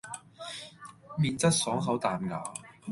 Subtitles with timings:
[1.15, 2.43] 麵質爽口彈牙